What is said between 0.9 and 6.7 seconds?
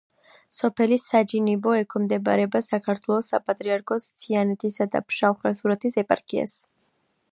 საჯინიბო ექვემდებარება საქართველოს საპატრიარქოს თიანეთისა და ფშავ-ხევსურეთის ეპარქიას.